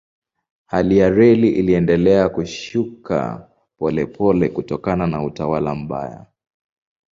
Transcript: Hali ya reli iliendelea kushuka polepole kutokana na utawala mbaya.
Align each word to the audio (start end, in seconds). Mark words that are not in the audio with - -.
Hali 0.65 0.97
ya 0.97 1.09
reli 1.09 1.49
iliendelea 1.49 2.29
kushuka 2.29 3.49
polepole 3.77 4.49
kutokana 4.49 5.07
na 5.07 5.23
utawala 5.23 5.75
mbaya. 5.75 6.25